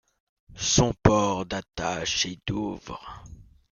Son 0.55 0.95
port 1.03 1.45
d'attache 1.45 2.25
est 2.25 2.39
Douvres. 2.47 3.23